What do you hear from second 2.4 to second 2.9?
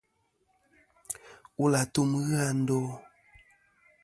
a ndo.